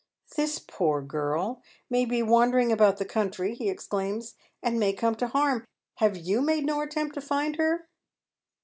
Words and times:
"This 0.35 0.57
poor 0.57 1.03
girl 1.03 1.61
may 1.87 2.05
he 2.05 2.23
wandering 2.23 2.71
about 2.71 2.97
the 2.97 3.05
country," 3.05 3.53
he 3.53 3.69
exclaims," 3.69 4.33
and 4.63 4.79
may 4.79 4.93
come 4.93 5.13
to 5.17 5.27
harm. 5.27 5.63
Have 5.97 6.17
you 6.17 6.41
made 6.41 6.65
no 6.65 6.81
attempt 6.81 7.13
to 7.13 7.21
find 7.21 7.57
her?" 7.57 7.87